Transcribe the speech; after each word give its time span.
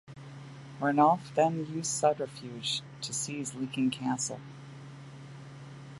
Ranulf 0.81 1.31
then 1.35 1.59
used 1.67 1.91
subterfuge 1.91 2.81
to 3.01 3.13
seize 3.13 3.53
Lincoln 3.53 3.91
Castle. 3.91 4.39